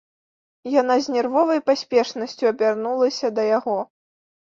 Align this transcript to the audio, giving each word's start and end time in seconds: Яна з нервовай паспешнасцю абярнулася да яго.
Яна 0.81 0.95
з 1.09 1.13
нервовай 1.17 1.63
паспешнасцю 1.69 2.43
абярнулася 2.55 3.27
да 3.39 3.51
яго. 3.57 3.79